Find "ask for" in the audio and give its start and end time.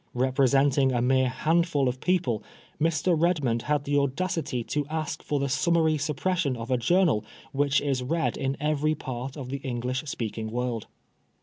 4.87-5.39